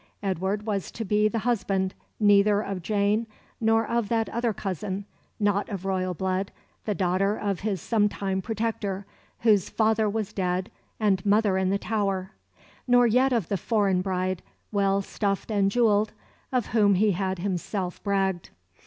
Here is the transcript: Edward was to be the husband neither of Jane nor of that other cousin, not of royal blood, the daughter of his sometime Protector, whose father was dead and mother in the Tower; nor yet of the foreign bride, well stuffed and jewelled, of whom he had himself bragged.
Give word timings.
Edward 0.23 0.65
was 0.65 0.89
to 0.89 1.05
be 1.05 1.27
the 1.27 1.37
husband 1.45 1.93
neither 2.19 2.59
of 2.61 2.81
Jane 2.81 3.27
nor 3.59 3.85
of 3.85 4.09
that 4.09 4.29
other 4.29 4.51
cousin, 4.51 5.05
not 5.39 5.69
of 5.69 5.85
royal 5.85 6.15
blood, 6.15 6.51
the 6.85 6.95
daughter 6.95 7.37
of 7.37 7.59
his 7.59 7.79
sometime 7.79 8.41
Protector, 8.41 9.05
whose 9.41 9.69
father 9.69 10.09
was 10.09 10.33
dead 10.33 10.71
and 10.99 11.23
mother 11.23 11.55
in 11.55 11.69
the 11.69 11.77
Tower; 11.77 12.31
nor 12.87 13.05
yet 13.05 13.31
of 13.31 13.47
the 13.47 13.57
foreign 13.57 14.01
bride, 14.01 14.41
well 14.71 15.03
stuffed 15.03 15.51
and 15.51 15.69
jewelled, 15.69 16.13
of 16.51 16.65
whom 16.73 16.95
he 16.95 17.11
had 17.11 17.37
himself 17.37 18.03
bragged. 18.03 18.49